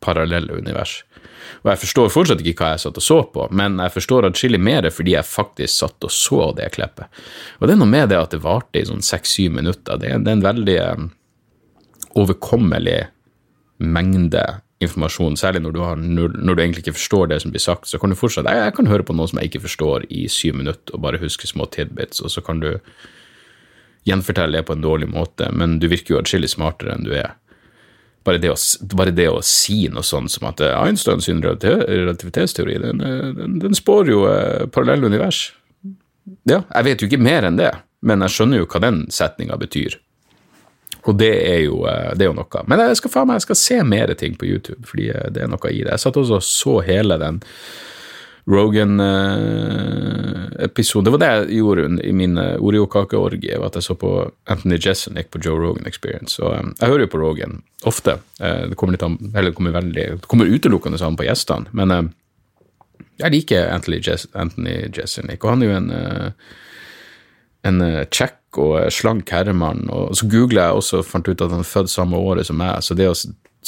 [0.00, 1.02] parallelle univers.
[1.62, 4.60] Og jeg forstår fortsatt ikke hva jeg satt og så på, men jeg forstår atskillig
[4.62, 7.20] mer fordi jeg faktisk satt og så det klippet.
[7.58, 10.00] Og det er noe med det at det varte i sånn seks-syv minutter.
[10.00, 11.10] Det er, det er en veldig um,
[12.22, 13.00] overkommelig
[13.78, 14.44] mengde
[14.84, 17.98] informasjon, særlig når du, har, når, du, egentlig ikke forstår det som blir sagt, så
[17.98, 20.60] kan du fortsatt jeg, jeg, kan høre på noe som jeg ikke forstår i syv
[20.60, 22.70] minutter, og bare huske små tidbits, og så kan du
[24.06, 27.34] gjenfortelle det på en dårlig måte, men du virker jo atskillig smartere enn du er.
[28.26, 28.58] Bare det, å,
[28.94, 33.02] bare det å si noe sånt som at Einsteins relativitetsteori, den,
[33.38, 35.48] den, den spår jo eh, parallelle univers.
[36.48, 37.72] Ja, jeg vet jo ikke mer enn det,
[38.04, 39.96] men jeg skjønner jo hva den setninga betyr.
[41.06, 42.62] Og det er, jo, eh, det er jo, noe.
[42.66, 45.50] Men jeg skal, meg, jeg skal se mer ting på YouTube, fordi eh, det er
[45.50, 45.92] noe i det.
[45.94, 47.36] Jeg satt også og så hele den
[48.48, 51.04] Rogan-episoden.
[51.04, 54.10] Det var det jeg gjorde i min Oreo-kakeorgie, at jeg så på
[54.48, 56.40] Anthony Jessenick på Joe Rogan Experience.
[56.40, 58.16] Og jeg hører jo på Rogan ofte.
[58.38, 61.68] Det kommer, an, det kommer, veldig, det kommer utelukkende an på gjestene.
[61.76, 62.08] Men
[63.20, 65.90] jeg liker Anthony, Jes Anthony Jeselnik, og han er jo en,
[67.68, 69.88] en kjekk og slank herremann.
[69.92, 72.58] Og så googla jeg også og fant ut at han er født samme året som
[72.60, 73.16] meg, så det å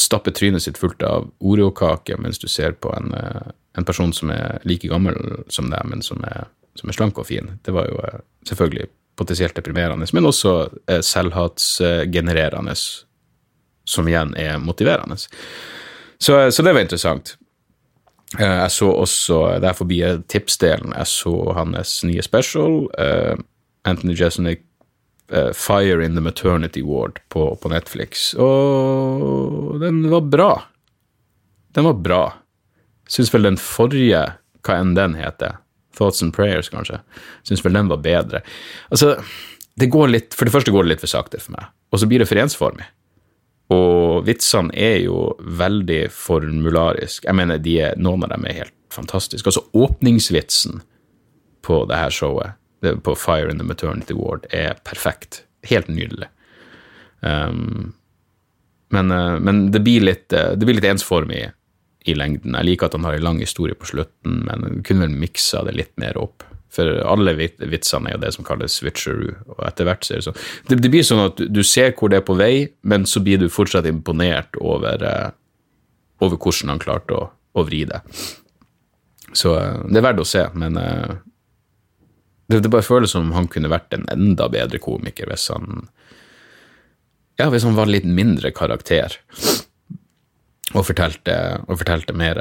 [0.01, 4.63] stappe trynet sitt fullt av Oreo-kake mens du ser på en, en, person som er
[4.65, 8.01] like gammel som deg, men som er, som er slank og fin, det var jo
[8.49, 8.89] selvfølgelig
[9.21, 10.55] potensielt deprimerende, men også
[11.05, 12.73] selvhatsgenererende,
[13.85, 15.19] som igjen er motiverende.
[16.21, 17.35] Så, så det var interessant.
[18.39, 19.99] Jeg så også, der er forbi
[20.31, 22.87] tipsdelen, jeg så hans nye special,
[23.85, 24.63] Anthony Jeselnik
[25.55, 30.51] Fire in the Maternity Ward på, på, Netflix, og den var bra.
[31.75, 32.23] Den var bra.
[33.11, 34.25] Syns vel den forrige,
[34.67, 35.61] hva enn den heter,
[35.97, 37.01] Thoughts and Prayers, kanskje,
[37.47, 38.43] syns vel den var bedre.
[38.91, 39.17] Altså,
[39.79, 42.11] det går litt, For det første går det litt for sakte for meg, og så
[42.11, 42.87] blir det for ensformig.
[43.71, 47.29] Og vitsene er jo veldig formulariske.
[47.29, 49.47] Jeg mener, er, noen av dem er helt fantastiske.
[49.47, 50.83] Altså, åpningsvitsen
[51.63, 55.45] på det her showet på Fire in the Maternity Ward er perfekt.
[55.69, 56.29] Helt nydelig.
[57.21, 57.93] Um,
[58.89, 61.51] men, uh, men, det blir litt, uh, det blir litt ensformig
[62.09, 62.57] i, lengden.
[62.57, 65.77] Jeg liker at han har en lang historie på slutten, men kunne vel miksa det
[65.77, 66.47] litt mer opp.
[66.71, 70.37] For alle vitsene er jo det som kalles switcheroo, og etter hvert ser det sånn
[70.69, 73.43] det, det, blir sånn at du ser hvor det er på vei, men så blir
[73.43, 75.33] du fortsatt imponert over, uh,
[76.25, 78.01] over hvordan han klarte å, å vri det.
[79.37, 79.53] Så
[79.87, 80.79] det er verdt å se, men
[82.51, 85.89] det, det, bare føles som om han kunne vært en enda bedre komiker hvis han
[87.41, 89.17] Ja, hvis han var litt mindre karakter
[90.71, 91.35] og fortalte,
[91.67, 92.39] og fortalte mer,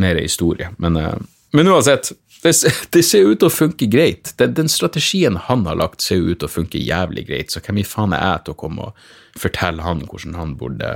[0.00, 0.72] mer, historie.
[0.82, 1.18] Men, eh,
[1.54, 2.08] men uansett,
[2.42, 2.54] det,
[2.96, 4.32] det, ser ut til å funke greit.
[4.40, 7.82] Den, den, strategien han har lagt, ser ut til å funke jævlig greit, så hvem
[7.82, 9.04] i faen er jeg til å komme og
[9.38, 10.94] fortelle han hvordan han burde,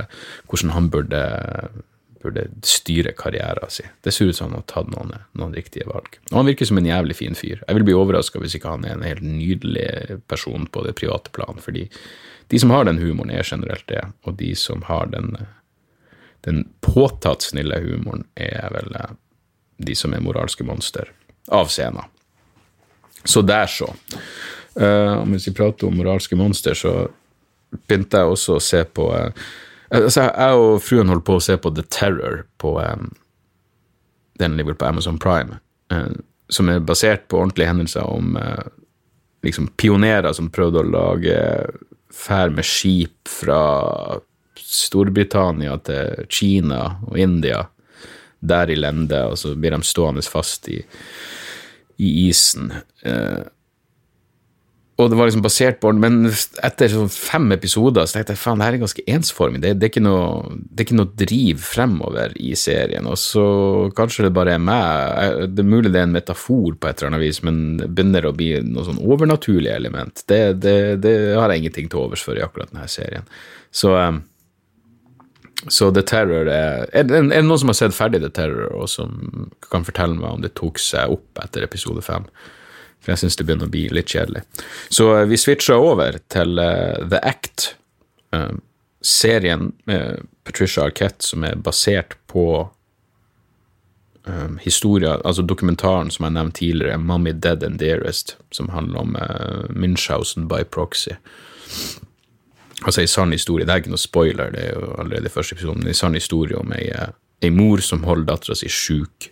[0.49, 1.21] hvordan han burde
[2.25, 3.89] burde styre karrieren sin.
[4.03, 6.17] Det ser ut som han har tatt noen, noen, riktige valg.
[6.31, 7.61] Og han virker som en jævlig fin fyr.
[7.61, 11.33] Jeg vil bli overraska hvis ikke han er en helt nydelig person på det private
[11.35, 11.87] plan, fordi
[12.53, 15.33] de som har den humoren, er generelt det, og de som har den,
[16.45, 19.15] den påtatt snille humoren, er vel eh,
[19.77, 21.09] de som er moralske monster
[21.53, 22.05] av scenen.
[23.25, 23.89] Så der, så.
[24.75, 27.07] Uh, mens vi prater om moralske monster, så
[27.87, 29.47] begynte jeg også å se på uh,
[29.93, 33.11] Altså, jeg og fruen holdt på å se på The Terror på um,
[34.39, 35.59] Den ligger på Amazon Prime,
[35.93, 36.15] uh,
[36.49, 38.65] som er basert på ordentlige hendelser om uh,
[39.45, 41.37] liksom pionerer som prøvde å lage
[42.15, 44.17] fær med skip fra
[44.55, 47.65] Storbritannia til Kina og India,
[48.39, 50.79] der i lende, og så blir de stående fast i,
[52.01, 52.71] i isen.
[53.05, 53.45] Uh,
[54.95, 56.21] og det var liksom basert på Men
[56.63, 59.59] etter sånn fem episoder så tenkte jeg faen, det her er ganske ensformig.
[59.65, 63.09] Det, det, er noe, det, er ikke noe, driv fremover i serien.
[63.11, 63.43] Og så
[63.97, 65.41] kanskje det bare er meg.
[65.51, 68.29] Det er mulig det er en metafor på et eller annet vis, men det begynner
[68.29, 70.23] å bli noe sånn overnaturlig element.
[70.31, 73.27] Det, det har jeg ingenting til overs for i akkurat denne serien.
[73.75, 74.23] Så, um,
[75.67, 78.87] så The Terror er, er, er det noen som har sett ferdig The Terror, og
[78.95, 82.31] som kan fortelle meg om det tok seg opp etter episode fem?
[83.05, 84.41] For jeg syns det begynner å bli litt kjedelig.
[84.89, 87.75] Så uh, vi switcha over til uh, The Act,
[88.33, 88.55] uh,
[89.05, 92.47] serien med Patricia Arquette som er basert på
[94.25, 99.15] um, historia, altså dokumentaren som jeg nevnte tidligere, 'Mommy Dead and Dearest', som handler om
[99.21, 101.13] uh, Munchhausen by proxy.
[102.81, 103.65] Altså ei sann historie.
[103.65, 106.57] Det er ikke noe spoiler, det er jo allerede første episode, men ei sann historie
[106.57, 106.89] om ei,
[107.41, 109.29] ei mor som holder dattera si sjuk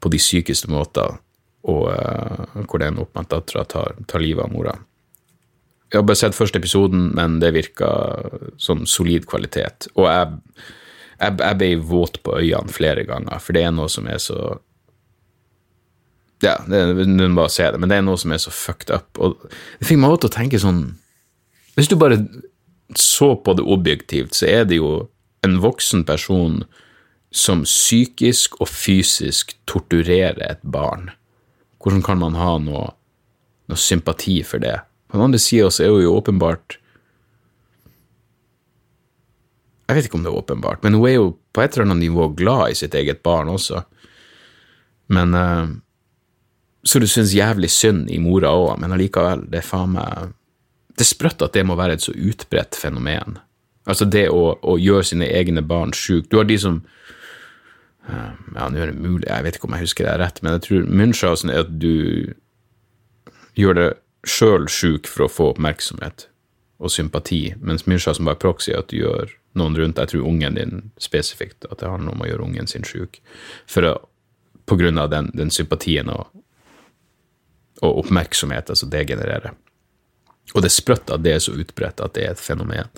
[0.00, 1.16] på de sykeste måter
[1.64, 4.74] og uh, hvor det ender opp med at dattera tar, tar, livet av mora.
[5.88, 7.88] Jeg har bare sett første episoden, men det virka
[8.60, 9.88] sånn solid kvalitet.
[9.94, 10.38] Og jeg,
[11.20, 14.38] jeg, jeg, ble våt på øynene flere ganger, for det er noe som er så
[16.44, 18.92] Ja, det er bare å se det, men det er noe som er så fucked
[18.92, 19.08] up.
[19.22, 19.38] Og
[19.78, 20.82] det fikk meg også til å tenke sånn
[21.78, 22.20] Hvis du bare
[23.00, 25.06] så på det objektivt, så er det jo
[25.46, 26.62] en voksen person
[27.34, 31.10] som psykisk og fysisk torturerer et barn.
[31.84, 32.86] Hvordan kan man ha noe,
[33.68, 34.78] noe sympati for det?
[35.10, 36.78] På den andre sida så er hun jo åpenbart
[39.84, 42.06] Jeg vet ikke om det er åpenbart, men hun er jo på et eller annet
[42.06, 43.82] nivå glad i sitt eget barn også.
[45.12, 45.68] Men uh,
[46.84, 50.32] Så du syns jævlig synd i mora òg, men allikevel, det er faen meg
[50.96, 53.38] Det er sprøtt at det må være et så utbredt fenomen.
[53.84, 56.28] Altså det å, å gjøre sine egne barn sjuke.
[56.30, 56.80] Du har de som
[58.04, 60.64] Ja, nå er det mulig, jeg vet ikke om jeg husker det rett, men jeg
[60.66, 62.34] tror Munchhausen er at du
[63.56, 63.90] gjør det
[64.28, 66.26] sjøl sjuk for å få oppmerksomhet
[66.84, 70.90] og sympati, mens Munchhausen bare proxy at du gjør noen rundt Jeg tror ungen din
[70.98, 73.20] spesifikt, at det handler om å gjøre ungen sin sjuk.
[74.66, 76.26] På grunn av den, den sympatien og,
[77.84, 79.54] og som altså det genererer.
[80.54, 82.90] Og det er sprøtt at det er så utbredt at det er et fenomen.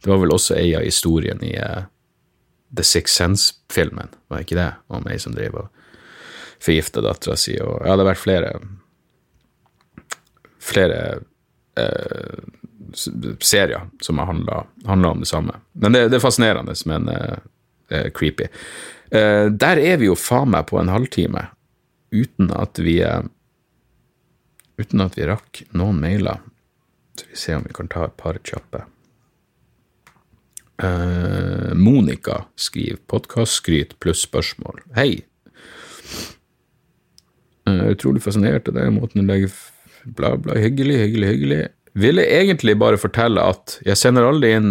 [0.00, 1.84] Det var vel også ei av historiene i uh,
[2.76, 4.72] The Six Sense-filmen, var ikke det?
[4.86, 5.76] Om ei som driver og
[6.60, 8.52] forgifter dattera si, og ja, det har vært flere
[10.60, 10.98] flere
[11.80, 12.42] eh,
[13.40, 15.56] serier som har handla om det samme.
[15.72, 18.46] Men det, det er fascinerende, men eh, creepy.
[19.10, 21.48] der er vi jo faen meg på en halvtime
[22.14, 23.00] uten at vi
[24.78, 26.38] uten at vi rakk noen mailer.
[27.18, 28.84] Så vi ser om vi kan ta et par kjappe.
[30.80, 34.80] Uh, Monica skriver podkastskryt pluss spørsmål.
[34.96, 35.20] Hei.
[37.68, 39.52] Uh, utrolig fascinert av det, måten du legger
[40.04, 40.56] bla, bla.
[40.56, 41.60] Hyggelig, hyggelig, hyggelig.
[42.00, 44.70] Ville egentlig bare fortelle at jeg sender aldri inn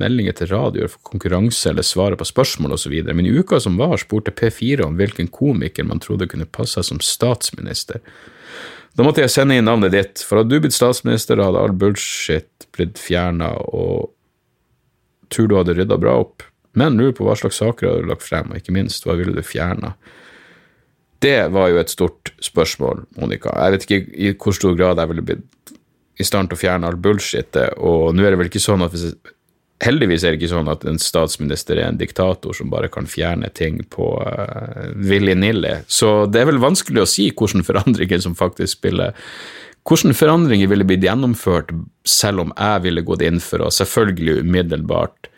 [0.00, 3.98] meldinger til radioer for konkurranse eller svarer på spørsmål osv., men i uka som var,
[4.00, 8.00] spurte P4 om hvilken komiker man trodde kunne passe som statsminister.
[8.96, 12.66] Da måtte jeg sende inn navnet ditt, for hadde du blitt statsminister, hadde all bullshit
[12.74, 14.15] blitt fjerna, og
[15.32, 16.44] tror du hadde rydda bra opp,
[16.76, 19.34] men lurer på hva slags saker hadde du lagt frem, og ikke minst, hva ville
[19.36, 19.94] du fjerna?
[21.24, 23.54] Det var jo et stort spørsmål, Monica.
[23.56, 25.72] Jeg vet ikke i hvor stor grad jeg ville blitt
[26.16, 28.94] i stand til å fjerne all bullshitet, og nå er det vel ikke sånn at
[28.94, 29.10] hvis
[29.84, 33.50] Heldigvis er det ikke sånn at en statsminister er en diktator som bare kan fjerne
[33.52, 38.78] ting på uh, willy-nilly, så det er vel vanskelig å si hvilke forandringer som faktisk
[38.78, 39.12] spiller
[39.86, 41.70] hvilke forandringer ville blitt gjennomført
[42.06, 45.30] selv om jeg ville gått inn for å selvfølgelig umiddelbart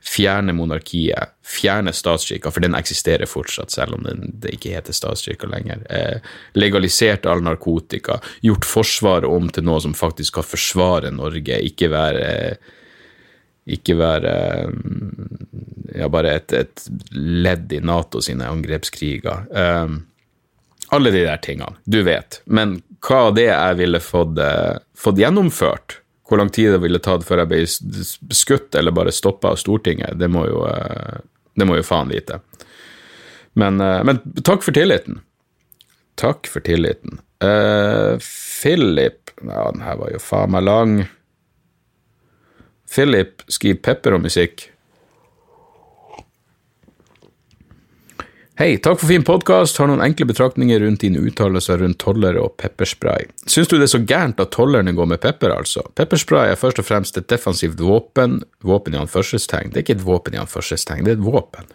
[0.00, 5.48] fjerne monarkiet, fjerne statskirka, for den eksisterer fortsatt, selv om den, det ikke heter statskirka
[5.50, 5.82] lenger.
[5.92, 11.90] Eh, legalisert all narkotika, gjort Forsvaret om til noe som faktisk skal forsvare Norge, ikke
[11.92, 12.30] være
[13.70, 14.34] ikke være
[15.94, 19.44] ja, bare et, et, ledd i Nato sine angrepskriger.
[19.52, 20.00] Um,
[20.96, 21.76] alle de der tingene.
[21.84, 22.40] Du vet.
[22.46, 27.24] Men hva det jeg ville fått, uh, fått, gjennomført, hvor lang tid det ville tatt
[27.26, 31.20] før jeg ble skutt eller bare stoppa av Stortinget, det må jo, uh,
[31.56, 32.40] det må jo faen vite.
[33.58, 35.22] Men, uh, men, takk for tilliten.
[36.20, 37.20] Takk for tilliten.
[37.40, 40.90] Philip Ja, den her var jo faen meg lang.
[42.90, 44.66] Philip skriver pepper og musikk.
[48.60, 49.78] Hei, takk for fin podkast.
[49.80, 53.30] Har noen enkle betraktninger rundt dine uttalelser rundt tollere og pepperspray.
[53.48, 55.80] Syns du det er så gærent at tollerne går med pepper, altså?
[55.96, 58.42] Pepperspray er først og fremst et defensivt våpen.
[58.60, 59.72] Våpen i anførselstegn.
[59.72, 61.72] Det er ikke et våpen i anførselstegn, det er et våpen.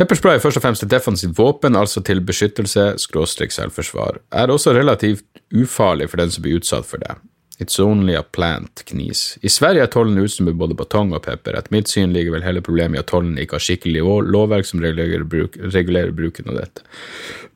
[0.00, 4.22] Pepperspray er først og fremst et defensivt våpen, altså til beskyttelse, skråstrek selvforsvar.
[4.32, 7.18] Er også relativt ufarlig for den som blir utsatt for det.
[7.58, 9.38] It's only a plant, knis.
[9.42, 11.54] I Sverige er tollen utstyrt med både batong og pepper.
[11.54, 14.82] Etter mitt syn ligger vel hele problemet i at tollen ikke har skikkelig lovverk som
[14.82, 16.82] regulerer, bruk, regulerer, bruken av dette.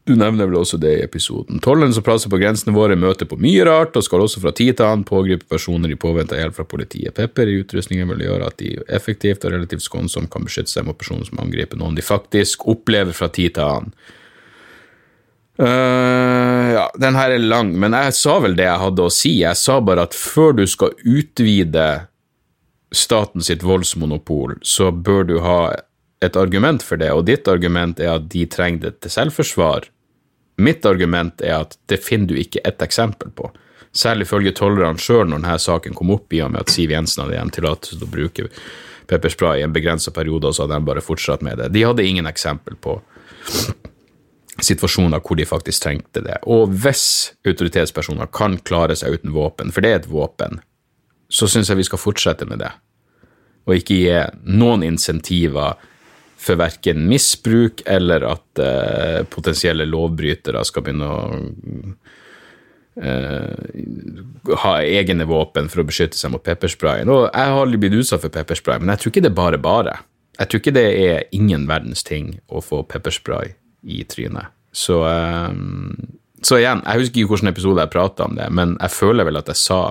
[0.08, 1.58] Du nevner vel også det i episoden.
[1.60, 4.78] Tollen som plasser på grensene våre, møter på mye rart, og skal også fra tid
[4.78, 7.12] til annen pågripe personer i påvente av hjelp fra politiet.
[7.18, 10.96] Pepper i utrustningen vil gjøre at de effektivt og relativt skånsomt kan beskytte seg mot
[10.96, 13.92] personer som angriper noen de faktisk opplever fra tid til annen.
[15.58, 19.32] Uh, ja, den her er lang, men jeg sa vel det jeg hadde å si.
[19.40, 21.88] Jeg sa bare at før du skal utvide
[22.94, 25.60] staten sitt voldsmonopol, så bør du ha
[26.24, 29.88] et argument for det, og ditt argument er at de trenger det til selvforsvar.
[30.58, 33.50] Mitt argument er at det finner du ikke ett eksempel på.
[33.94, 37.24] Særlig ifølge tollerne sjøl når denne saken kom opp, i og med at Siv Jensen
[37.24, 38.48] hadde igjen tillatelse til å bruke
[39.08, 41.70] pepperspray i en begrensa periode, og så hadde de bare fortsatt med det.
[41.74, 42.98] De hadde ingen eksempel på
[44.64, 46.38] situasjoner hvor de faktisk trengte det.
[46.50, 50.60] Og hvis autoritetspersoner kan klare seg uten våpen, for det er et våpen,
[51.28, 52.72] så syns jeg vi skal fortsette med det.
[53.68, 54.18] Og ikke gi
[54.48, 55.76] noen insentiver
[56.38, 61.16] for verken misbruk eller at eh, potensielle lovbrytere skal begynne å
[63.02, 67.10] uh, ha egne våpen for å beskytte seg mot peppersprayen.
[67.10, 69.60] Og jeg har aldri blitt utsatt for pepperspray, men jeg tror ikke det er bare
[69.62, 69.96] bare.
[70.38, 74.54] Jeg tror ikke det er ingen verdens ting å få pepperspray i trynet.
[74.72, 78.94] Så, um, så igjen, jeg husker ikke hvilken episode jeg prata om det, men jeg
[78.94, 79.82] føler vel at jeg sa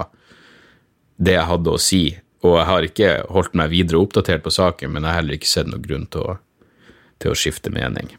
[1.18, 2.04] det jeg hadde å si,
[2.46, 5.50] og jeg har ikke holdt meg videre oppdatert på saken, men jeg har heller ikke
[5.50, 6.38] sett noen grunn til å,
[7.18, 8.14] til å skifte mening.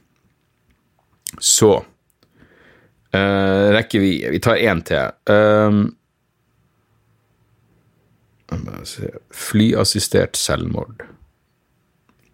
[1.38, 5.12] Så uh, rekker vi Vi tar én til.
[5.28, 5.84] Um,
[9.30, 11.04] Flyassistert selvmord.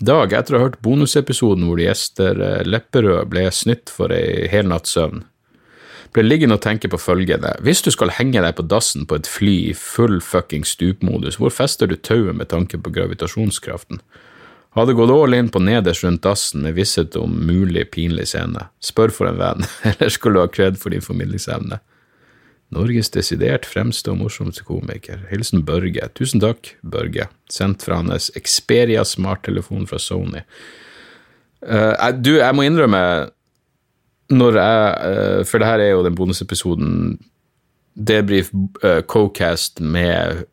[0.06, 4.48] Dag etter å ha hørt bonusepisoden hvor de gjester eh, Lepperød ble snytt for ei
[4.52, 5.24] helnatts søvn.
[6.14, 9.26] Ble liggende og tenke på følgende, hvis du skal henge deg på dassen på et
[9.26, 13.98] fly i full fucking stupmodus, hvor fester du tauet med tanke på gravitasjonskraften?
[14.78, 18.68] Hadde gått all in på nederst rundt dassen med visshet om mulig pinlig scene.
[18.82, 21.80] Spør for en venn, eller skal du ha kred for din formidlingsevne?
[22.72, 25.20] Norges desidert fremste og morsomste komiker.
[25.30, 26.08] Hilsen Børge.
[26.16, 27.28] Tusen takk, Børge.
[27.52, 30.42] Sendt fra hans Xperia smarttelefon fra Sony.
[31.64, 33.30] Uh, du, jeg må innrømme,
[34.34, 36.90] når jeg uh, For det her er jo den bonusepisoden
[37.94, 40.44] Debrif uh, co-cast med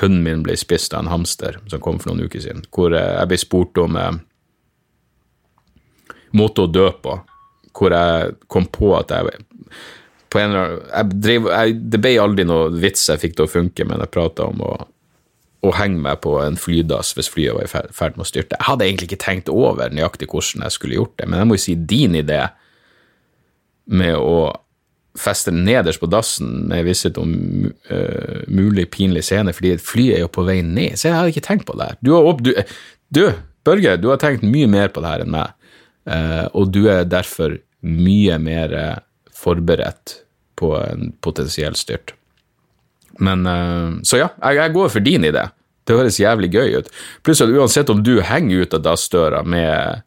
[0.00, 2.64] hunden min ble spist av en hamster, som kom for noen uker siden.
[2.72, 3.98] Hvor jeg ble spurt om
[6.32, 7.18] måte å dø på.
[7.76, 9.42] Hvor jeg kom på at jeg
[10.32, 13.46] på en eller annen, jeg drev, jeg, Det ble aldri noe vits jeg fikk til
[13.46, 14.72] å funke, men jeg prata om å,
[15.66, 18.56] å, henge meg på en flydass hvis flyet var i ferd med å styrte.
[18.56, 21.58] Jeg hadde egentlig ikke tenkt over nøyaktig hvordan jeg skulle gjort det, men jeg må
[21.58, 22.42] jo si din idé
[23.92, 24.36] med å
[25.18, 27.32] feste nederst på dassen med visshet om
[27.92, 30.96] uh, mulig pinlig scene, fordi flyet er jo på vei ned.
[30.96, 31.98] Så jeg hadde ikke tenkt på det her.
[32.00, 32.54] Du, har, du,
[33.12, 33.24] du
[33.66, 35.52] Børge, du har tenkt mye mer på det her enn meg,
[36.08, 38.94] uh, og du er derfor mye mer uh,
[39.42, 40.20] forberedt
[40.58, 42.14] på en potensiell styrt.
[43.18, 45.48] Men eh, Så ja, jeg, går for din idé.
[45.84, 46.88] Det høres jævlig gøy ut.
[47.26, 50.02] Pluss at uansett om du henger ut av dassdøra med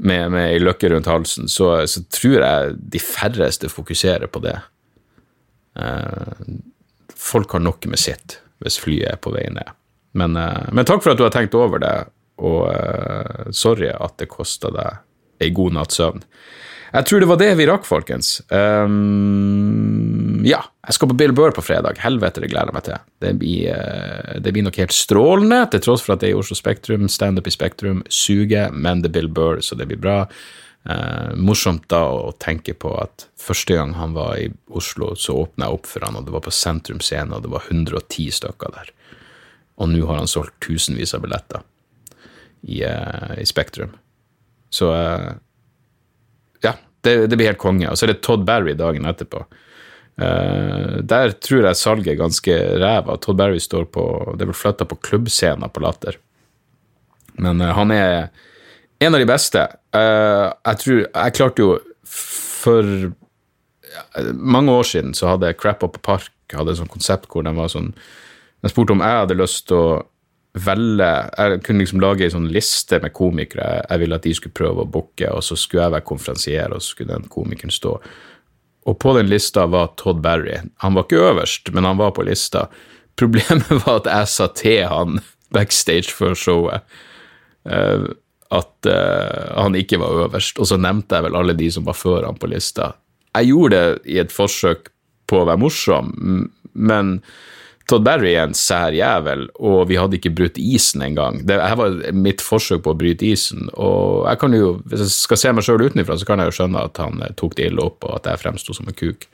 [0.00, 4.54] med, med ei løkke rundt halsen, så, så, tror jeg de færreste fokuserer på det.
[5.76, 6.54] Eh,
[7.12, 9.74] folk har nok med sitt hvis flyet er på vei ned.
[10.16, 11.92] Men, eh, men takk for at du har tenkt over det,
[12.40, 16.24] og sorry at det kosta deg ei god natts søvn.
[16.90, 18.40] Jeg tror det var det vi rakk, folkens.
[18.50, 22.00] Um, ja, jeg skal på Bill Burr på fredag.
[22.02, 23.04] Helvete, det gleder jeg meg til.
[23.22, 26.40] Det blir, uh, det blir nok helt strålende, til tross for at det er i
[26.40, 27.06] Oslo Spektrum.
[27.12, 30.24] Standup i Spektrum suger, men det er Bill Burr, så det blir bra.
[30.88, 35.68] Uh, morsomt da å tenke på at første gang han var i Oslo, så åpna
[35.68, 38.74] jeg opp for han, og det var på Sentrum Scene, og det var 110 stykker
[38.74, 38.90] der.
[39.78, 41.62] Og nå har han solgt tusenvis av billetter
[42.66, 43.94] i, uh, i Spektrum.
[44.74, 44.90] Så
[46.64, 47.88] ja, det, det, blir helt konge.
[47.90, 49.44] Og så er det Todd Barry dagen etterpå.
[50.20, 53.16] Uh, der tror jeg salget er ganske ræva.
[53.22, 54.04] Todd Barry står på
[54.34, 56.18] Det er vel flytta på klubbscenen på Latter.
[57.40, 58.28] Men uh, han er
[59.00, 59.64] en av de beste.
[59.96, 61.72] Uh, jeg tror Jeg klarte jo
[62.20, 62.84] for
[64.34, 67.70] mange år siden så hadde Crap Up Park hadde et sånt konsept hvor de var
[67.72, 67.92] sånn
[68.60, 69.90] Jeg spurte om jeg hadde lyst til å
[70.54, 74.56] velge Jeg kunne liksom lage ei sånn liste med komikere jeg ville at de skulle
[74.56, 77.96] prøve å booke, og så skulle jeg være konferansier, og så skulle den komikeren stå.
[78.90, 80.56] Og på den lista var Todd Barry.
[80.82, 82.66] Han var ikke øverst, men han var på lista.
[83.20, 85.20] Problemet var at jeg sa til han
[85.54, 86.98] backstage før showet
[87.68, 88.08] uh,
[88.50, 91.98] at uh, han ikke var øverst, og så nevnte jeg vel alle de som var
[91.98, 92.94] før han på lista.
[93.36, 94.90] Jeg gjorde det i et forsøk
[95.30, 96.10] på å være morsom,
[96.74, 97.20] men
[97.90, 101.40] Todd Barry er en sær jævel, og vi hadde ikke brutt isen engang.
[101.46, 105.14] Det her var mitt forsøk på å bryte isen, og jeg kan jo, hvis jeg
[105.16, 107.70] skal se meg sjøl utenfra, så kan jeg jo skjønne at han eh, tok det
[107.70, 109.26] ille opp, og at jeg fremsto som en kuk.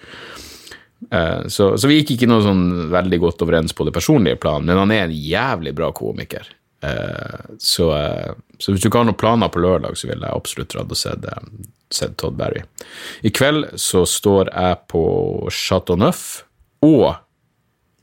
[1.11, 4.64] Eh, så, så, vi gikk ikke noe sånn veldig godt overens på det personlige plan,
[4.64, 6.48] men han er en jævlig bra komiker.
[6.80, 7.90] Eh, så,
[8.57, 11.02] så hvis du ikke har noen planer på lørdag, så vil jeg absolutt dratt og
[11.02, 11.28] sett,
[11.92, 12.64] sett Todd Barry.
[13.20, 15.04] I kveld så står jeg på
[15.52, 16.46] Chateau Neuf
[16.84, 17.26] og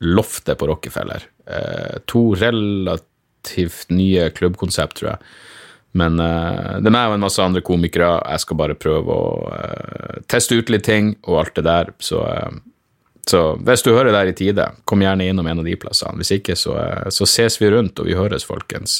[0.04, 1.24] Loftet på Rockefeller.
[1.46, 5.18] Eh, to relativt nye klubbkonsept, tror jeg.
[5.94, 8.18] Men eh, det er meg og en masse andre komikere.
[8.34, 11.84] Jeg skal bare prøve å eh, teste ut litt ting og alt det der.
[12.02, 12.50] Så, uh,
[13.24, 16.18] så, hvis du hører der i tide, kom gjerne innom en av de plassene.
[16.20, 16.72] Hvis ikke, så,
[17.14, 18.92] så ses vi rundt, og vi høres, folkens.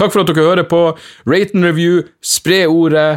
[0.00, 0.82] takk for at dere hører på.
[1.28, 3.10] Rate and review, spre ordet.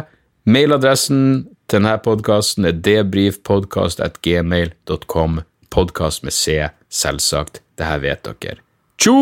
[0.44, 1.22] Mailadressen
[1.64, 5.32] til denne podkasten er debrifpodkast.gmail.com.
[5.74, 7.58] Podkast med C Selvsagt.
[7.74, 8.60] Det her vet dere.
[8.94, 9.16] Tjo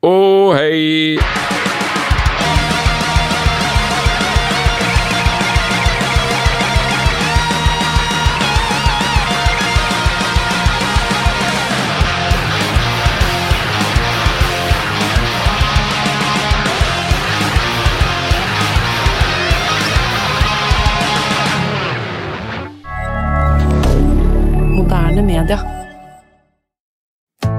[0.00, 1.67] og hei!